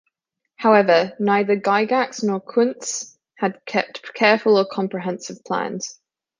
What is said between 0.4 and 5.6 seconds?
However, neither Gygax nor Kuntz had kept careful or comprehensive